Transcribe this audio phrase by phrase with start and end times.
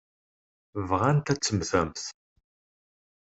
[0.87, 2.03] Bɣant ad temmtemt.